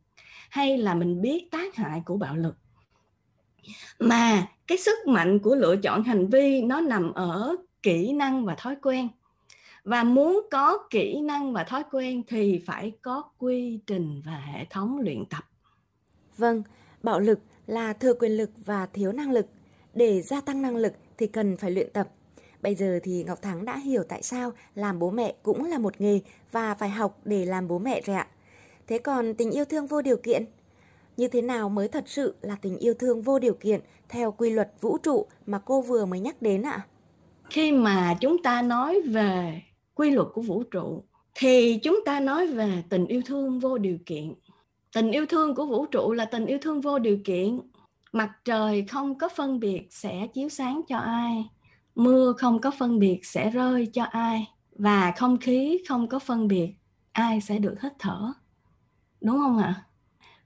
hay 0.49 0.77
là 0.77 0.93
mình 0.93 1.21
biết 1.21 1.47
tác 1.51 1.75
hại 1.75 2.01
của 2.05 2.17
bạo 2.17 2.35
lực. 2.35 2.55
Mà 3.99 4.47
cái 4.67 4.77
sức 4.77 5.07
mạnh 5.07 5.39
của 5.39 5.55
lựa 5.55 5.75
chọn 5.77 6.03
hành 6.03 6.27
vi 6.27 6.61
nó 6.61 6.81
nằm 6.81 7.13
ở 7.13 7.55
kỹ 7.83 8.13
năng 8.13 8.45
và 8.45 8.55
thói 8.55 8.75
quen. 8.81 9.07
Và 9.83 10.03
muốn 10.03 10.47
có 10.51 10.77
kỹ 10.89 11.21
năng 11.21 11.53
và 11.53 11.63
thói 11.63 11.83
quen 11.91 12.23
thì 12.27 12.59
phải 12.65 12.91
có 13.01 13.23
quy 13.37 13.79
trình 13.87 14.21
và 14.25 14.37
hệ 14.37 14.65
thống 14.69 14.99
luyện 14.99 15.25
tập. 15.25 15.43
Vâng 16.37 16.63
bạo 17.03 17.19
lực 17.19 17.39
là 17.67 17.93
thừa 17.93 18.13
quyền 18.13 18.31
lực 18.31 18.49
và 18.65 18.85
thiếu 18.85 19.11
năng 19.11 19.31
lực. 19.31 19.45
Để 19.93 20.21
gia 20.21 20.41
tăng 20.41 20.61
năng 20.61 20.75
lực 20.75 20.93
thì 21.17 21.27
cần 21.27 21.57
phải 21.57 21.71
luyện 21.71 21.89
tập. 21.93 22.09
Bây 22.61 22.75
giờ 22.75 22.99
thì 23.03 23.23
Ngọc 23.23 23.41
Thắng 23.41 23.65
đã 23.65 23.77
hiểu 23.77 24.03
tại 24.09 24.23
sao 24.23 24.51
làm 24.75 24.99
bố 24.99 25.11
mẹ 25.11 25.33
cũng 25.43 25.65
là 25.65 25.77
một 25.77 26.01
nghề 26.01 26.19
và 26.51 26.75
phải 26.75 26.89
học 26.89 27.19
để 27.25 27.45
làm 27.45 27.67
bố 27.67 27.79
mẹ 27.79 28.01
rồi 28.01 28.15
ạ. 28.15 28.27
Thế 28.87 28.97
còn 28.97 29.33
tình 29.33 29.51
yêu 29.51 29.65
thương 29.65 29.87
vô 29.87 30.01
điều 30.01 30.17
kiện? 30.17 30.45
Như 31.17 31.27
thế 31.27 31.41
nào 31.41 31.69
mới 31.69 31.87
thật 31.87 32.03
sự 32.07 32.35
là 32.41 32.55
tình 32.61 32.77
yêu 32.77 32.93
thương 32.93 33.21
vô 33.21 33.39
điều 33.39 33.53
kiện 33.53 33.81
theo 34.09 34.31
quy 34.31 34.49
luật 34.49 34.71
vũ 34.81 34.97
trụ 34.97 35.25
mà 35.45 35.59
cô 35.59 35.81
vừa 35.81 36.05
mới 36.05 36.19
nhắc 36.19 36.41
đến 36.41 36.61
ạ? 36.61 36.81
Khi 37.49 37.71
mà 37.71 38.17
chúng 38.21 38.43
ta 38.43 38.61
nói 38.61 39.01
về 39.01 39.61
quy 39.95 40.11
luật 40.11 40.27
của 40.33 40.41
vũ 40.41 40.63
trụ, 40.63 41.03
thì 41.35 41.79
chúng 41.83 41.99
ta 42.05 42.19
nói 42.19 42.47
về 42.47 42.83
tình 42.89 43.05
yêu 43.05 43.21
thương 43.25 43.59
vô 43.59 43.77
điều 43.77 43.97
kiện. 44.05 44.33
Tình 44.95 45.11
yêu 45.11 45.25
thương 45.25 45.55
của 45.55 45.65
vũ 45.65 45.85
trụ 45.85 46.11
là 46.13 46.25
tình 46.25 46.45
yêu 46.45 46.57
thương 46.61 46.81
vô 46.81 46.99
điều 46.99 47.19
kiện. 47.25 47.59
Mặt 48.11 48.31
trời 48.45 48.85
không 48.89 49.17
có 49.17 49.29
phân 49.35 49.59
biệt 49.59 49.87
sẽ 49.89 50.27
chiếu 50.33 50.49
sáng 50.49 50.81
cho 50.87 50.97
ai 50.97 51.45
mưa 51.99 52.33
không 52.37 52.61
có 52.61 52.71
phân 52.71 52.99
biệt 52.99 53.19
sẽ 53.23 53.49
rơi 53.49 53.85
cho 53.93 54.03
ai, 54.03 54.47
và 54.75 55.13
không 55.17 55.37
khí 55.37 55.83
không 55.89 56.07
có 56.07 56.19
phân 56.19 56.47
biệt, 56.47 56.73
ai 57.11 57.41
sẽ 57.41 57.59
được 57.59 57.75
hít 57.81 57.93
thở. 57.99 58.33
Đúng 59.21 59.37
không 59.37 59.57
ạ? 59.57 59.73
À? 59.77 59.85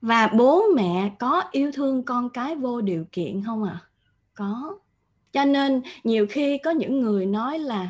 và 0.03 0.27
bố 0.27 0.63
mẹ 0.75 1.11
có 1.19 1.43
yêu 1.51 1.71
thương 1.73 2.03
con 2.03 2.29
cái 2.29 2.55
vô 2.55 2.81
điều 2.81 3.05
kiện 3.11 3.43
không 3.43 3.63
ạ? 3.63 3.77
À? 3.83 3.87
có. 4.33 4.77
Cho 5.31 5.45
nên 5.45 5.81
nhiều 6.03 6.25
khi 6.29 6.57
có 6.57 6.71
những 6.71 6.99
người 6.99 7.25
nói 7.25 7.59
là 7.59 7.89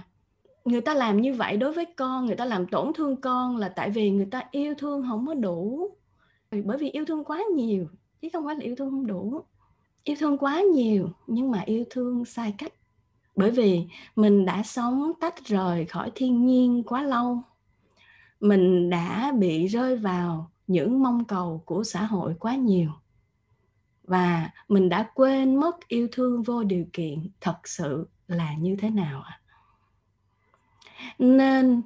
người 0.66 0.82
ta 0.82 0.94
làm 0.94 1.22
như 1.22 1.34
vậy 1.34 1.58
đối 1.58 1.74
với 1.74 1.86
con, 1.86 2.26
người 2.26 2.36
ta 2.36 2.46
làm 2.46 2.68
tổn 2.68 2.94
thương 2.94 3.22
con 3.22 3.58
là 3.58 3.70
tại 3.70 3.90
vì 3.90 4.10
người 4.10 4.28
ta 4.32 4.44
yêu 4.52 4.74
thương 4.78 5.06
không 5.10 5.28
có 5.28 5.34
đủ. 5.34 5.90
Bởi 6.52 6.78
vì 6.78 6.90
yêu 6.90 7.06
thương 7.06 7.24
quá 7.24 7.44
nhiều, 7.56 7.88
chứ 8.22 8.28
không 8.34 8.46
phải 8.46 8.56
là 8.56 8.62
yêu 8.62 8.76
thương 8.76 8.90
không 8.90 9.08
đủ. 9.08 9.44
Yêu 10.04 10.16
thương 10.20 10.38
quá 10.38 10.62
nhiều 10.62 11.10
nhưng 11.28 11.52
mà 11.52 11.62
yêu 11.66 11.84
thương 11.90 12.26
sai 12.26 12.56
cách 12.58 12.74
bởi 13.36 13.52
vì 13.52 13.88
mình 14.16 14.46
đã 14.46 14.64
sống 14.64 15.12
tách 15.20 15.46
rời 15.46 15.86
khỏi 15.86 16.12
thiên 16.16 16.46
nhiên 16.46 16.84
quá 16.84 17.04
lâu. 17.04 17.42
Mình 18.40 18.90
đã 18.90 19.32
bị 19.40 19.68
rơi 19.68 19.98
vào 19.98 20.52
những 20.68 21.04
mong 21.04 21.26
cầu 21.26 21.62
của 21.66 21.84
xã 21.84 22.04
hội 22.04 22.36
quá 22.40 22.56
nhiều. 22.56 22.92
Và 24.04 24.50
mình 24.68 24.90
đã 24.90 25.10
quên 25.14 25.56
mất 25.56 25.88
yêu 25.88 26.08
thương 26.12 26.44
vô 26.44 26.64
điều 26.64 26.86
kiện 26.94 27.30
thật 27.42 27.58
sự 27.64 28.08
là 28.28 28.54
như 28.54 28.76
thế 28.76 28.90
nào 28.90 29.22
ạ. 29.22 29.40
Nên 31.20 31.82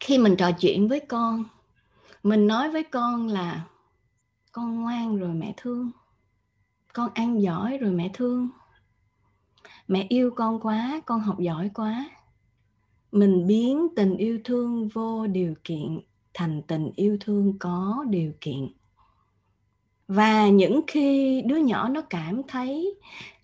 khi 0.00 0.18
mình 0.18 0.36
trò 0.36 0.50
chuyện 0.52 0.88
với 0.88 1.00
con, 1.00 1.44
mình 2.22 2.46
nói 2.46 2.70
với 2.70 2.82
con 2.82 3.26
là, 3.26 3.64
con 4.52 4.82
ngoan 4.82 5.16
rồi 5.16 5.34
mẹ 5.34 5.54
thương. 5.56 5.90
Con 6.92 7.10
ăn 7.14 7.42
giỏi 7.42 7.78
rồi 7.78 7.90
mẹ 7.90 8.10
thương 8.12 8.48
mẹ 9.88 10.06
yêu 10.08 10.30
con 10.36 10.60
quá, 10.60 11.00
con 11.06 11.20
học 11.20 11.38
giỏi 11.38 11.70
quá. 11.74 12.10
Mình 13.12 13.46
biến 13.46 13.88
tình 13.96 14.16
yêu 14.16 14.38
thương 14.44 14.88
vô 14.88 15.26
điều 15.26 15.54
kiện 15.64 16.00
thành 16.34 16.62
tình 16.62 16.90
yêu 16.96 17.16
thương 17.20 17.58
có 17.58 18.04
điều 18.08 18.32
kiện. 18.40 18.68
Và 20.08 20.48
những 20.48 20.80
khi 20.86 21.42
đứa 21.42 21.56
nhỏ 21.56 21.88
nó 21.88 22.00
cảm 22.00 22.42
thấy 22.48 22.94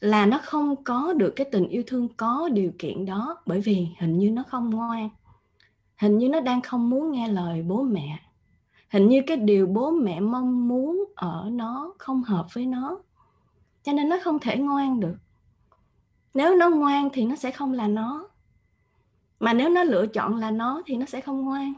là 0.01 0.27
nó 0.27 0.41
không 0.43 0.85
có 0.85 1.13
được 1.13 1.31
cái 1.37 1.47
tình 1.53 1.69
yêu 1.69 1.83
thương 1.87 2.09
có 2.17 2.49
điều 2.53 2.73
kiện 2.79 3.07
đó, 3.07 3.37
bởi 3.47 3.61
vì 3.61 3.89
hình 3.99 4.19
như 4.19 4.31
nó 4.31 4.43
không 4.49 4.71
ngoan. 4.71 5.09
Hình 5.97 6.19
như 6.19 6.29
nó 6.29 6.41
đang 6.41 6.63
không 6.63 6.91
muốn 6.91 7.11
nghe 7.11 7.29
lời 7.29 7.63
bố 7.63 7.83
mẹ. 7.83 8.19
Hình 8.91 9.09
như 9.09 9.23
cái 9.27 9.37
điều 9.37 9.67
bố 9.67 9.91
mẹ 9.91 10.21
mong 10.21 10.69
muốn 10.69 11.05
ở 11.15 11.49
nó 11.53 11.95
không 11.99 12.23
hợp 12.23 12.47
với 12.53 12.67
nó. 12.67 12.99
Cho 13.83 13.93
nên 13.93 14.09
nó 14.09 14.17
không 14.23 14.39
thể 14.39 14.57
ngoan 14.57 15.01
được 15.01 15.17
nếu 16.35 16.57
nó 16.57 16.71
ngoan 16.71 17.09
thì 17.13 17.25
nó 17.25 17.37
sẽ 17.37 17.51
không 17.51 17.73
là 17.73 17.89
nó. 17.89 18.29
Mà 19.41 19.53
nếu 19.53 19.69
nó 19.69 19.83
lựa 19.83 20.07
chọn 20.07 20.37
là 20.37 20.51
nó 20.51 20.83
thì 20.87 20.97
nó 20.97 21.07
sẽ 21.07 21.21
không 21.21 21.45
ngoan. 21.45 21.75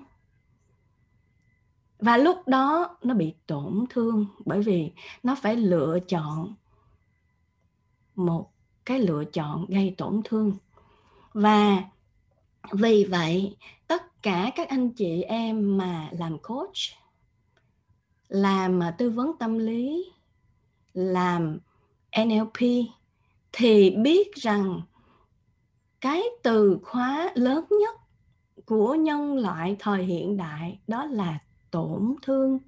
Và 1.99 2.17
lúc 2.17 2.49
đó 2.49 2.97
nó 3.03 3.15
bị 3.15 3.35
tổn 3.47 3.85
thương 3.91 4.27
bởi 4.45 4.63
vì 4.63 4.93
nó 5.23 5.35
phải 5.35 5.57
lựa 5.57 5.99
chọn 6.09 6.55
một 8.15 8.51
cái 8.85 9.01
lựa 9.01 9.25
chọn 9.25 9.67
gây 9.69 9.95
tổn 9.99 10.21
thương. 10.25 10.57
Và 11.33 11.85
vì 12.73 13.05
vậy, 13.05 13.57
tất 13.87 14.23
cả 14.23 14.51
các 14.55 14.69
anh 14.69 14.91
chị 14.91 15.23
em 15.23 15.79
mà 15.79 16.09
làm 16.13 16.39
coach, 16.39 16.77
làm 18.29 18.81
tư 18.99 19.11
vấn 19.11 19.33
tâm 19.39 19.59
lý, 19.59 20.13
làm 20.95 21.59
NLP 22.25 22.61
thì 23.53 23.91
biết 23.91 24.35
rằng 24.35 24.83
cái 26.01 26.23
từ 26.43 26.79
khóa 26.83 27.33
lớn 27.35 27.65
nhất 27.81 27.97
của 28.67 28.95
nhân 28.95 29.37
loại 29.37 29.77
thời 29.79 30.05
hiện 30.05 30.37
đại 30.37 30.79
đó 30.87 31.05
là 31.05 31.39
tổn 31.71 32.15
thương, 32.23 32.59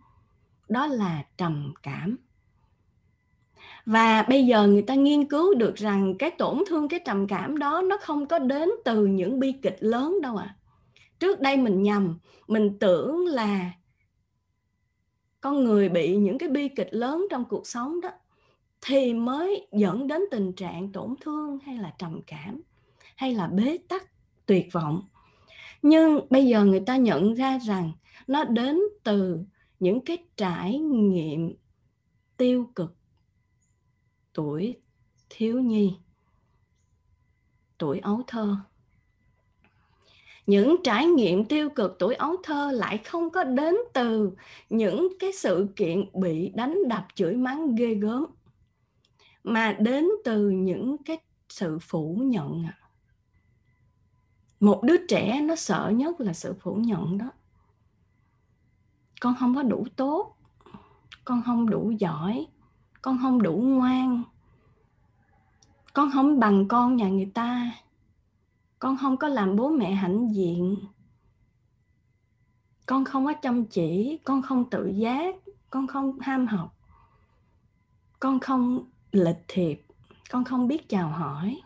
đó 0.69 0.87
là 0.87 1.25
trầm 1.37 1.75
cảm 1.83 2.17
và 3.87 4.23
bây 4.23 4.47
giờ 4.47 4.67
người 4.67 4.83
ta 4.83 4.95
nghiên 4.95 5.29
cứu 5.29 5.55
được 5.55 5.75
rằng 5.75 6.15
cái 6.19 6.31
tổn 6.31 6.63
thương, 6.69 6.89
cái 6.89 7.01
trầm 7.05 7.27
cảm 7.27 7.59
đó 7.59 7.83
nó 7.83 7.97
không 8.01 8.27
có 8.27 8.39
đến 8.39 8.69
từ 8.85 9.07
những 9.07 9.41
bi 9.41 9.53
kịch 9.63 9.77
lớn 9.81 10.19
đâu 10.23 10.37
ạ 10.37 10.57
à. 10.57 10.57
trước 11.19 11.41
đây 11.41 11.57
mình 11.57 11.83
nhầm, 11.83 12.19
mình 12.49 12.79
tưởng 12.79 13.27
là 13.27 13.71
con 15.41 15.65
người 15.65 15.89
bị 15.89 16.17
những 16.17 16.39
cái 16.39 16.49
bi 16.49 16.69
kịch 16.69 16.89
lớn 16.91 17.27
trong 17.31 17.45
cuộc 17.45 17.67
sống 17.67 18.01
đó 18.01 18.11
thì 18.81 19.15
mới 19.15 19.67
dẫn 19.73 20.07
đến 20.07 20.23
tình 20.31 20.53
trạng 20.53 20.93
tổn 20.93 21.15
thương 21.21 21.59
hay 21.59 21.77
là 21.77 21.95
trầm 21.99 22.21
cảm 22.27 22.61
hay 23.17 23.35
là 23.35 23.47
bế 23.47 23.79
tắc 23.89 24.09
tuyệt 24.47 24.69
vọng. 24.73 25.09
Nhưng 25.83 26.21
bây 26.31 26.47
giờ 26.47 26.65
người 26.65 26.81
ta 26.81 26.97
nhận 26.97 27.35
ra 27.35 27.59
rằng 27.59 27.93
nó 28.27 28.45
đến 28.45 28.81
từ 29.05 29.45
những 29.81 30.01
cái 30.01 30.19
trải 30.37 30.79
nghiệm 30.79 31.55
tiêu 32.37 32.71
cực. 32.75 32.95
Tuổi 34.33 34.77
thiếu 35.31 35.61
nhi, 35.61 35.97
tuổi 37.79 37.99
ấu 37.99 38.23
thơ. 38.27 38.57
Những 40.47 40.77
trải 40.85 41.07
nghiệm 41.07 41.45
tiêu 41.45 41.71
cực, 41.71 41.97
tuổi 41.99 42.15
ấu 42.15 42.37
thơ 42.43 42.73
lại 42.73 42.99
không 42.99 43.31
có 43.31 43.45
đến 43.45 43.75
từ 43.95 44.31
những 44.71 45.09
cái 45.19 45.33
sự 45.33 45.69
kiện 45.77 46.05
bị 46.21 46.53
đánh 46.55 46.79
đập, 46.89 47.07
chửi 47.15 47.37
mắng, 47.37 47.75
ghê 47.75 47.95
gớm 47.95 48.25
mà 49.45 49.77
đến 49.81 50.07
từ 50.25 50.51
những 50.51 50.97
cái 51.05 51.19
sự 51.49 51.79
phủ 51.79 52.21
nhận 52.25 52.65
một 54.61 54.83
đứa 54.83 55.07
trẻ 55.07 55.41
nó 55.41 55.57
sợ 55.57 55.93
nhất 55.95 56.21
là 56.21 56.33
sự 56.33 56.55
phủ 56.61 56.75
nhận 56.75 57.19
đó. 57.19 57.31
Con 59.21 59.35
không 59.39 59.55
có 59.55 59.63
đủ 59.63 59.87
tốt, 59.97 60.37
con 61.25 61.43
không 61.47 61.71
đủ 61.71 61.91
giỏi, 61.91 62.47
con 63.03 63.19
không 63.23 63.43
đủ 63.43 63.53
ngoan, 63.53 64.23
con 65.93 66.11
không 66.13 66.41
bằng 66.41 66.69
con 66.69 66.97
nhà 66.97 67.09
người 67.09 67.31
ta, 67.35 67.71
con 68.79 68.97
không 68.97 69.17
có 69.17 69.29
làm 69.29 69.57
bố 69.57 69.69
mẹ 69.71 69.93
hãnh 69.93 70.35
diện. 70.35 70.77
Con 72.87 73.05
không 73.05 73.27
có 73.27 73.33
chăm 73.33 73.65
chỉ, 73.65 74.19
con 74.25 74.43
không 74.43 74.71
tự 74.71 74.87
giác, 74.87 75.37
con 75.71 75.87
không 75.87 76.19
ham 76.21 76.47
học, 76.47 76.75
con 78.21 78.41
không 78.41 78.91
lịch 79.13 79.45
thiệp 79.49 79.81
con 80.31 80.45
không 80.45 80.69
biết 80.69 80.89
chào 80.89 81.09
hỏi 81.09 81.57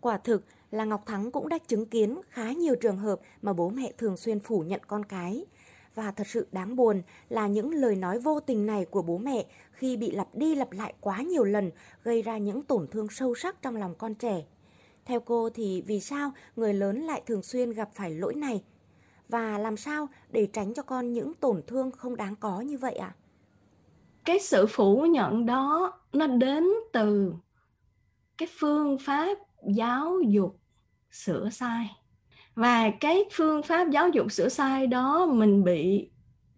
quả 0.00 0.18
thực 0.18 0.44
là 0.70 0.84
ngọc 0.84 1.06
thắng 1.06 1.30
cũng 1.30 1.48
đã 1.48 1.58
chứng 1.58 1.86
kiến 1.86 2.20
khá 2.30 2.52
nhiều 2.52 2.74
trường 2.76 2.98
hợp 2.98 3.20
mà 3.42 3.52
bố 3.52 3.68
mẹ 3.70 3.92
thường 3.98 4.16
xuyên 4.16 4.40
phủ 4.40 4.60
nhận 4.60 4.80
con 4.86 5.04
cái 5.04 5.44
và 5.94 6.10
thật 6.10 6.26
sự 6.26 6.46
đáng 6.52 6.76
buồn 6.76 7.02
là 7.28 7.46
những 7.46 7.74
lời 7.74 7.96
nói 7.96 8.18
vô 8.18 8.40
tình 8.40 8.66
này 8.66 8.84
của 8.84 9.02
bố 9.02 9.18
mẹ 9.18 9.46
khi 9.72 9.96
bị 9.96 10.10
lặp 10.10 10.34
đi 10.34 10.54
lặp 10.54 10.72
lại 10.72 10.94
quá 11.00 11.22
nhiều 11.22 11.44
lần 11.44 11.70
gây 12.04 12.22
ra 12.22 12.38
những 12.38 12.62
tổn 12.62 12.86
thương 12.86 13.08
sâu 13.08 13.34
sắc 13.34 13.62
trong 13.62 13.76
lòng 13.76 13.94
con 13.94 14.14
trẻ. 14.14 14.44
Theo 15.04 15.20
cô 15.20 15.50
thì 15.50 15.82
vì 15.86 16.00
sao 16.00 16.32
người 16.56 16.74
lớn 16.74 17.00
lại 17.00 17.22
thường 17.26 17.42
xuyên 17.42 17.72
gặp 17.72 17.90
phải 17.94 18.14
lỗi 18.14 18.34
này? 18.34 18.64
Và 19.28 19.58
làm 19.58 19.76
sao 19.76 20.08
để 20.30 20.48
tránh 20.52 20.74
cho 20.74 20.82
con 20.82 21.12
những 21.12 21.34
tổn 21.34 21.62
thương 21.66 21.90
không 21.90 22.16
đáng 22.16 22.36
có 22.36 22.60
như 22.60 22.78
vậy 22.78 22.94
ạ? 22.94 23.14
À? 23.16 23.18
Cái 24.30 24.40
sự 24.40 24.66
phủ 24.66 25.06
nhận 25.06 25.46
đó 25.46 25.92
nó 26.12 26.26
đến 26.26 26.64
từ 26.92 27.34
cái 28.38 28.48
phương 28.58 28.98
pháp 28.98 29.38
giáo 29.74 30.20
dục 30.28 30.60
sửa 31.10 31.50
sai. 31.50 31.90
Và 32.54 32.90
cái 32.90 33.24
phương 33.32 33.62
pháp 33.62 33.90
giáo 33.90 34.08
dục 34.08 34.32
sửa 34.32 34.48
sai 34.48 34.86
đó 34.86 35.26
mình 35.26 35.64
bị 35.64 36.10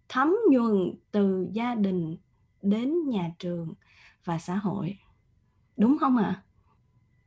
thấm 0.09 0.35
nhuần 0.51 0.95
từ 1.11 1.47
gia 1.51 1.75
đình 1.75 2.17
đến 2.61 3.09
nhà 3.09 3.31
trường 3.39 3.73
và 4.25 4.39
xã 4.39 4.55
hội. 4.55 4.97
Đúng 5.77 5.97
không 5.97 6.17
ạ? 6.17 6.43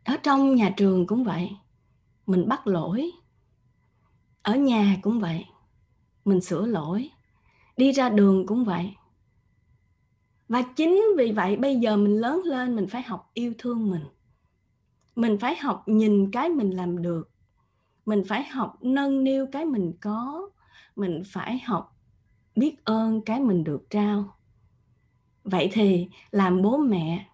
À? 0.05 0.13
ở 0.13 0.17
trong 0.23 0.55
nhà 0.55 0.75
trường 0.77 1.07
cũng 1.07 1.25
vậy, 1.25 1.51
mình 2.27 2.49
bắt 2.49 2.67
lỗi. 2.67 3.11
Ở 4.43 4.55
nhà 4.55 4.97
cũng 5.03 5.21
vậy, 5.21 5.45
mình 6.25 6.41
sửa 6.41 6.67
lỗi. 6.67 7.11
Đi 7.77 7.93
ra 7.93 8.09
đường 8.09 8.47
cũng 8.47 8.65
vậy 8.65 8.95
và 10.49 10.63
chính 10.63 11.05
vì 11.17 11.33
vậy 11.33 11.57
bây 11.57 11.77
giờ 11.77 11.97
mình 11.97 12.21
lớn 12.21 12.43
lên 12.45 12.77
mình 12.77 12.87
phải 12.87 13.03
học 13.03 13.31
yêu 13.35 13.53
thương 13.59 13.91
mình. 13.91 14.05
Mình 15.17 15.39
phải 15.39 15.57
học 15.57 15.83
nhìn 15.87 16.31
cái 16.31 16.49
mình 16.49 16.71
làm 16.71 17.03
được. 17.03 17.31
Mình 18.07 18.23
phải 18.29 18.45
học 18.45 18.79
nâng 18.81 19.25
niu 19.25 19.47
cái 19.53 19.65
mình 19.65 19.93
có. 20.01 20.51
Mình 20.97 21.23
phải 21.27 21.59
học 21.59 21.97
biết 22.57 22.85
ơn 22.85 23.21
cái 23.21 23.41
mình 23.41 23.65
được 23.65 23.91
trao. 23.91 24.25
Vậy 25.45 25.69
thì 25.73 26.09
làm 26.31 26.63
bố 26.63 26.77
mẹ 26.77 27.27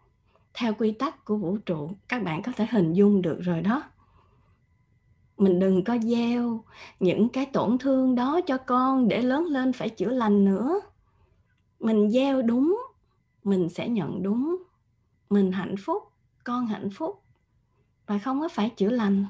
theo 0.54 0.74
quy 0.74 0.92
tắc 0.92 1.24
của 1.24 1.36
vũ 1.36 1.56
trụ, 1.56 1.90
các 2.08 2.22
bạn 2.22 2.42
có 2.42 2.52
thể 2.56 2.66
hình 2.70 2.92
dung 2.92 3.22
được 3.22 3.38
rồi 3.40 3.60
đó. 3.60 3.82
Mình 5.36 5.58
đừng 5.58 5.84
có 5.84 5.98
gieo 6.02 6.64
những 7.00 7.28
cái 7.28 7.46
tổn 7.46 7.78
thương 7.78 8.14
đó 8.14 8.40
cho 8.46 8.56
con 8.56 9.08
để 9.08 9.22
lớn 9.22 9.44
lên 9.44 9.72
phải 9.72 9.88
chữa 9.88 10.10
lành 10.10 10.44
nữa. 10.44 10.80
Mình 11.80 12.10
gieo 12.10 12.42
đúng 12.42 12.78
mình 13.44 13.68
sẽ 13.68 13.88
nhận 13.88 14.22
đúng 14.22 14.56
mình 15.30 15.52
hạnh 15.52 15.74
phúc, 15.78 16.02
con 16.44 16.66
hạnh 16.66 16.90
phúc 16.90 17.22
và 18.06 18.18
không 18.18 18.40
có 18.40 18.48
phải 18.48 18.70
chữa 18.70 18.88
lành. 18.90 19.26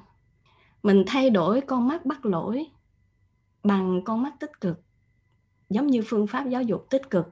Mình 0.83 1.05
thay 1.07 1.31
đổi 1.31 1.61
con 1.61 1.89
mắt 1.89 2.07
bắt 2.07 2.27
lỗi 2.27 2.67
bằng 3.65 4.03
con 4.05 4.23
mắt 4.23 4.35
tích 4.41 4.61
cực, 4.61 4.83
giống 5.71 5.87
như 5.87 6.03
phương 6.07 6.27
pháp 6.27 6.49
giáo 6.49 6.63
dục 6.63 6.87
tích 6.91 7.11
cực. 7.11 7.29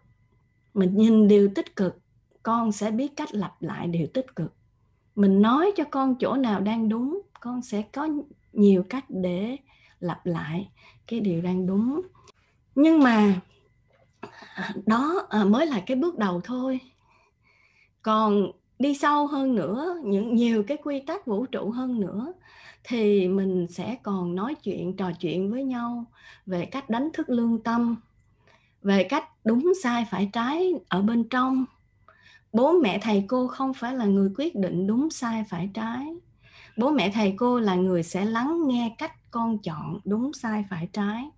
Mình 0.74 0.96
nhìn 0.96 1.28
điều 1.28 1.48
tích 1.54 1.76
cực, 1.76 1.98
con 2.42 2.72
sẽ 2.72 2.90
biết 2.90 3.16
cách 3.16 3.34
lặp 3.34 3.62
lại 3.62 3.86
điều 3.86 4.06
tích 4.06 4.36
cực. 4.36 4.54
Mình 5.14 5.42
nói 5.42 5.72
cho 5.76 5.84
con 5.90 6.14
chỗ 6.18 6.34
nào 6.34 6.60
đang 6.60 6.88
đúng, 6.88 7.20
con 7.40 7.62
sẽ 7.62 7.82
có 7.82 8.08
nhiều 8.52 8.84
cách 8.88 9.04
để 9.08 9.56
lặp 10.00 10.26
lại 10.26 10.70
cái 11.06 11.20
điều 11.20 11.40
đang 11.40 11.66
đúng. 11.66 12.00
Nhưng 12.74 13.02
mà 13.02 13.40
đó 14.86 15.26
à, 15.28 15.44
mới 15.44 15.66
là 15.66 15.80
cái 15.86 15.96
bước 15.96 16.18
đầu 16.18 16.40
thôi. 16.44 16.80
Còn 18.02 18.52
đi 18.78 18.94
sâu 18.94 19.26
hơn 19.26 19.54
nữa, 19.54 20.00
những 20.04 20.34
nhiều 20.34 20.62
cái 20.66 20.76
quy 20.76 21.00
tắc 21.00 21.26
vũ 21.26 21.46
trụ 21.46 21.70
hơn 21.70 22.00
nữa, 22.00 22.32
thì 22.84 23.28
mình 23.28 23.66
sẽ 23.70 23.96
còn 24.02 24.34
nói 24.34 24.54
chuyện, 24.54 24.96
trò 24.96 25.12
chuyện 25.20 25.50
với 25.50 25.64
nhau 25.64 26.04
về 26.46 26.64
cách 26.64 26.90
đánh 26.90 27.08
thức 27.12 27.30
lương 27.30 27.62
tâm, 27.62 27.96
về 28.82 29.04
cách 29.04 29.24
đúng 29.44 29.72
sai 29.82 30.06
phải 30.10 30.30
trái 30.32 30.72
ở 30.88 31.02
bên 31.02 31.28
trong. 31.28 31.64
Bố 32.52 32.72
mẹ, 32.72 32.98
thầy 33.02 33.24
cô 33.28 33.46
không 33.46 33.74
phải 33.74 33.94
là 33.94 34.04
người 34.04 34.30
quyết 34.36 34.56
định 34.56 34.86
đúng 34.86 35.10
sai 35.10 35.44
phải 35.48 35.70
trái. 35.74 36.06
Bố 36.76 36.90
mẹ, 36.90 37.10
thầy 37.14 37.34
cô 37.36 37.60
là 37.60 37.74
người 37.74 38.02
sẽ 38.02 38.24
lắng 38.24 38.62
nghe 38.66 38.94
cách 38.98 39.12
con 39.30 39.58
chọn 39.58 40.00
đúng 40.04 40.32
sai 40.32 40.64
phải 40.70 40.88
trái 40.92 41.30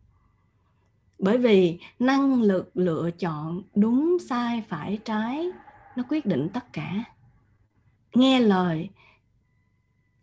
bởi 1.23 1.39
vì 1.39 1.79
năng 1.99 2.43
lực 2.43 2.71
lựa 2.75 3.11
chọn 3.11 3.63
đúng, 3.75 4.17
sai, 4.29 4.63
phải, 4.69 4.99
trái, 5.05 5.51
nó 5.97 6.03
quyết 6.09 6.27
định 6.27 6.49
tất 6.55 6.73
cả. 6.73 7.05
Nghe 8.15 8.41
lời 8.41 8.89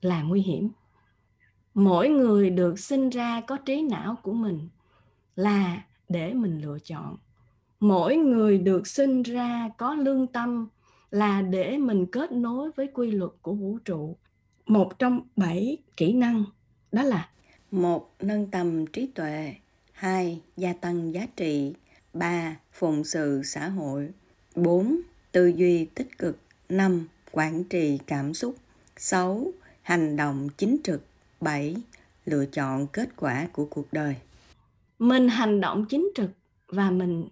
là 0.01 0.22
nguy 0.22 0.41
hiểm. 0.41 0.70
Mỗi 1.74 2.10
người 2.10 2.50
được 2.50 2.79
sinh 2.79 3.10
ra 3.10 3.41
có 3.41 3.58
trí 3.58 3.82
não 3.82 4.15
của 4.24 4.34
mình 4.34 4.70
là 5.36 5.84
để 6.10 6.34
mình 6.34 6.62
lựa 6.62 6.77
chọn. 6.79 7.18
Mỗi 7.79 8.15
người 8.15 8.58
được 8.58 8.88
sinh 8.88 9.24
ra 9.24 9.70
có 9.77 9.94
lương 9.94 10.27
tâm 10.27 10.68
là 11.12 11.41
để 11.41 11.77
mình 11.77 12.06
kết 12.12 12.32
nối 12.32 12.72
với 12.75 12.88
quy 12.94 13.12
luật 13.12 13.32
của 13.41 13.53
vũ 13.53 13.77
trụ. 13.86 14.18
Một 14.65 15.00
trong 15.00 15.22
bảy 15.36 15.77
kỹ 15.98 16.13
năng 16.13 16.44
đó 16.91 17.03
là 17.03 17.29
một, 17.72 18.15
nâng 18.20 18.51
tầm 18.51 18.88
trí 18.88 19.08
tuệ 19.08 19.56
hai, 20.00 20.41
gia 20.58 20.74
tăng 20.74 21.13
giá 21.13 21.27
trị. 21.36 21.74
Ba, 22.13 22.56
phụng 22.74 23.03
sự 23.03 23.41
xã 23.44 23.70
hội. 23.70 24.10
Bốn, 24.56 25.00
tư 25.32 25.48
duy 25.48 25.86
tích 25.86 26.18
cực. 26.18 26.38
Năm, 26.70 27.08
quản 27.32 27.63
trị 27.63 28.00
cảm 28.08 28.34
xúc. 28.34 28.56
Sáu, 28.98 29.48
hành 29.82 30.15
động 30.15 30.50
chính 30.58 30.77
trực. 30.84 31.06
Bảy, 31.41 31.75
lựa 32.25 32.46
chọn 32.46 32.88
kết 32.88 33.10
quả 33.15 33.48
của 33.51 33.65
cuộc 33.65 33.94
đời. 33.94 34.15
Mình 35.00 35.29
hành 35.29 35.62
động 35.62 35.86
chính 35.89 36.10
trực 36.15 36.32
và 36.68 36.91
mình 36.91 37.27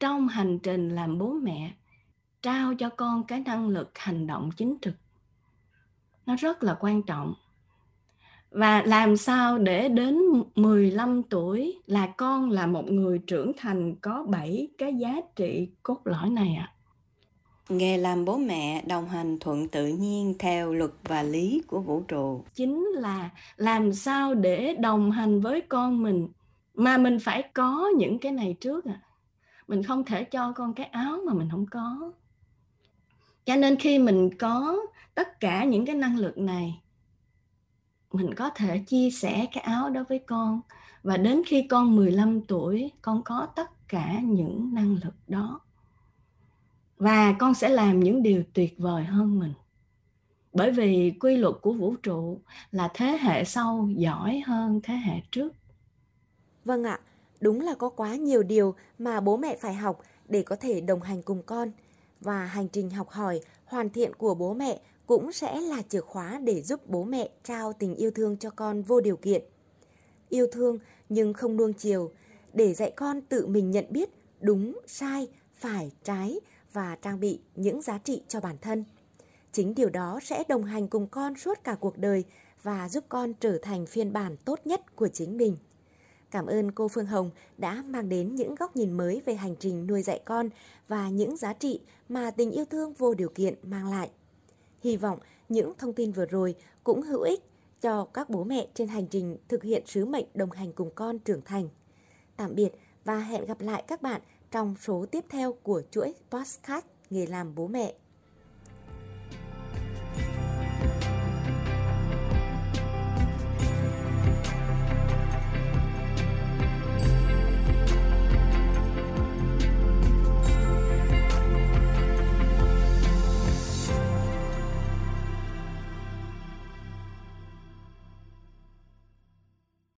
trong 0.00 0.28
hành 0.28 0.58
trình 0.58 0.88
làm 0.88 1.18
bố 1.18 1.32
mẹ, 1.32 1.72
trao 2.42 2.74
cho 2.74 2.90
con 2.90 3.24
cái 3.24 3.40
năng 3.40 3.68
lực 3.68 3.90
hành 3.94 4.26
động 4.26 4.50
chính 4.56 4.76
trực. 4.82 4.94
Nó 6.26 6.36
rất 6.36 6.62
là 6.62 6.76
quan 6.80 7.02
trọng 7.02 7.34
và 8.54 8.82
làm 8.82 9.16
sao 9.16 9.58
để 9.58 9.88
đến 9.88 10.18
15 10.54 11.22
tuổi 11.22 11.80
là 11.86 12.06
con 12.06 12.50
là 12.50 12.66
một 12.66 12.90
người 12.90 13.18
trưởng 13.18 13.52
thành 13.56 13.94
có 14.00 14.24
7 14.28 14.68
cái 14.78 14.94
giá 14.94 15.20
trị 15.36 15.68
cốt 15.82 16.00
lõi 16.04 16.30
này 16.30 16.54
ạ. 16.54 16.70
À? 16.70 16.74
Nghề 17.68 17.98
làm 17.98 18.24
bố 18.24 18.36
mẹ 18.36 18.84
đồng 18.86 19.08
hành 19.08 19.38
thuận 19.38 19.68
tự 19.68 19.86
nhiên 19.86 20.34
theo 20.38 20.72
luật 20.72 20.90
và 21.02 21.22
lý 21.22 21.62
của 21.66 21.80
vũ 21.80 22.00
trụ. 22.00 22.44
Chính 22.54 22.84
là 22.84 23.30
làm 23.56 23.92
sao 23.92 24.34
để 24.34 24.74
đồng 24.74 25.10
hành 25.10 25.40
với 25.40 25.60
con 25.60 26.02
mình 26.02 26.28
mà 26.74 26.98
mình 26.98 27.18
phải 27.18 27.42
có 27.54 27.90
những 27.96 28.18
cái 28.18 28.32
này 28.32 28.56
trước 28.60 28.84
à. 28.84 29.00
Mình 29.68 29.82
không 29.82 30.04
thể 30.04 30.24
cho 30.24 30.52
con 30.52 30.74
cái 30.74 30.86
áo 30.86 31.18
mà 31.26 31.34
mình 31.34 31.48
không 31.50 31.66
có. 31.70 32.12
Cho 33.44 33.56
nên 33.56 33.76
khi 33.76 33.98
mình 33.98 34.38
có 34.38 34.76
tất 35.14 35.40
cả 35.40 35.64
những 35.64 35.86
cái 35.86 35.96
năng 35.96 36.18
lực 36.18 36.38
này 36.38 36.80
mình 38.14 38.34
có 38.34 38.50
thể 38.50 38.78
chia 38.78 39.10
sẻ 39.10 39.46
cái 39.52 39.64
áo 39.64 39.90
đó 39.90 40.04
với 40.08 40.18
con. 40.18 40.60
Và 41.02 41.16
đến 41.16 41.42
khi 41.46 41.66
con 41.70 41.96
15 41.96 42.40
tuổi, 42.40 42.90
con 43.02 43.22
có 43.24 43.46
tất 43.56 43.88
cả 43.88 44.20
những 44.22 44.74
năng 44.74 44.98
lực 45.04 45.14
đó. 45.28 45.60
Và 46.98 47.34
con 47.38 47.54
sẽ 47.54 47.68
làm 47.68 48.00
những 48.00 48.22
điều 48.22 48.42
tuyệt 48.52 48.74
vời 48.78 49.04
hơn 49.04 49.38
mình. 49.38 49.52
Bởi 50.52 50.70
vì 50.70 51.12
quy 51.20 51.36
luật 51.36 51.54
của 51.62 51.72
vũ 51.72 51.94
trụ 52.02 52.40
là 52.70 52.88
thế 52.94 53.18
hệ 53.20 53.44
sau 53.44 53.88
giỏi 53.96 54.42
hơn 54.46 54.80
thế 54.82 54.94
hệ 54.94 55.14
trước. 55.30 55.52
Vâng 56.64 56.84
ạ, 56.84 57.00
đúng 57.40 57.60
là 57.60 57.74
có 57.74 57.88
quá 57.88 58.14
nhiều 58.14 58.42
điều 58.42 58.74
mà 58.98 59.20
bố 59.20 59.36
mẹ 59.36 59.56
phải 59.60 59.74
học 59.74 60.02
để 60.28 60.42
có 60.42 60.56
thể 60.56 60.80
đồng 60.80 61.02
hành 61.02 61.22
cùng 61.22 61.42
con. 61.42 61.70
Và 62.20 62.44
hành 62.46 62.68
trình 62.68 62.90
học 62.90 63.10
hỏi 63.10 63.40
hoàn 63.64 63.90
thiện 63.90 64.14
của 64.14 64.34
bố 64.34 64.54
mẹ 64.54 64.80
cũng 65.06 65.32
sẽ 65.32 65.60
là 65.60 65.82
chìa 65.82 66.00
khóa 66.00 66.40
để 66.44 66.62
giúp 66.62 66.80
bố 66.86 67.04
mẹ 67.04 67.28
trao 67.44 67.72
tình 67.72 67.94
yêu 67.94 68.10
thương 68.10 68.36
cho 68.36 68.50
con 68.50 68.82
vô 68.82 69.00
điều 69.00 69.16
kiện. 69.16 69.42
Yêu 70.28 70.46
thương 70.52 70.78
nhưng 71.08 71.32
không 71.32 71.56
nuông 71.56 71.72
chiều, 71.72 72.12
để 72.52 72.74
dạy 72.74 72.90
con 72.90 73.20
tự 73.20 73.46
mình 73.46 73.70
nhận 73.70 73.84
biết 73.90 74.10
đúng, 74.40 74.80
sai, 74.86 75.28
phải, 75.58 75.92
trái 76.04 76.40
và 76.72 76.96
trang 77.02 77.20
bị 77.20 77.40
những 77.54 77.82
giá 77.82 77.98
trị 77.98 78.22
cho 78.28 78.40
bản 78.40 78.56
thân. 78.60 78.84
Chính 79.52 79.74
điều 79.74 79.90
đó 79.90 80.20
sẽ 80.22 80.44
đồng 80.48 80.64
hành 80.64 80.88
cùng 80.88 81.06
con 81.06 81.36
suốt 81.36 81.64
cả 81.64 81.76
cuộc 81.80 81.98
đời 81.98 82.24
và 82.62 82.88
giúp 82.88 83.04
con 83.08 83.32
trở 83.40 83.58
thành 83.62 83.86
phiên 83.86 84.12
bản 84.12 84.36
tốt 84.44 84.60
nhất 84.64 84.96
của 84.96 85.08
chính 85.08 85.36
mình. 85.36 85.56
Cảm 86.30 86.46
ơn 86.46 86.72
cô 86.72 86.88
Phương 86.88 87.06
Hồng 87.06 87.30
đã 87.58 87.82
mang 87.86 88.08
đến 88.08 88.34
những 88.34 88.54
góc 88.54 88.76
nhìn 88.76 88.92
mới 88.92 89.22
về 89.26 89.34
hành 89.34 89.56
trình 89.56 89.86
nuôi 89.86 90.02
dạy 90.02 90.20
con 90.24 90.50
và 90.88 91.08
những 91.08 91.36
giá 91.36 91.52
trị 91.52 91.80
mà 92.08 92.30
tình 92.30 92.50
yêu 92.50 92.64
thương 92.64 92.92
vô 92.92 93.14
điều 93.14 93.28
kiện 93.28 93.54
mang 93.62 93.90
lại. 93.90 94.10
Hy 94.84 94.96
vọng 94.96 95.18
những 95.48 95.72
thông 95.78 95.92
tin 95.92 96.12
vừa 96.12 96.26
rồi 96.26 96.54
cũng 96.84 97.02
hữu 97.02 97.20
ích 97.20 97.40
cho 97.80 98.04
các 98.04 98.30
bố 98.30 98.44
mẹ 98.44 98.66
trên 98.74 98.88
hành 98.88 99.06
trình 99.06 99.36
thực 99.48 99.62
hiện 99.62 99.82
sứ 99.86 100.04
mệnh 100.04 100.24
đồng 100.34 100.50
hành 100.50 100.72
cùng 100.72 100.90
con 100.94 101.18
trưởng 101.18 101.42
thành. 101.44 101.68
Tạm 102.36 102.54
biệt 102.54 102.70
và 103.04 103.18
hẹn 103.18 103.44
gặp 103.44 103.60
lại 103.60 103.84
các 103.86 104.02
bạn 104.02 104.20
trong 104.50 104.74
số 104.80 105.06
tiếp 105.10 105.24
theo 105.28 105.52
của 105.52 105.82
chuỗi 105.90 106.14
podcast 106.30 106.84
Nghề 107.10 107.26
làm 107.26 107.54
bố 107.54 107.66
mẹ. 107.66 107.94